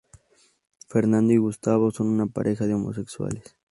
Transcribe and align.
Fernando 0.87 1.31
y 1.31 1.37
Gustavo 1.37 1.91
son 1.91 2.07
una 2.07 2.25
pareja 2.25 2.65
de 2.65 2.73
homosexuales. 2.73 3.55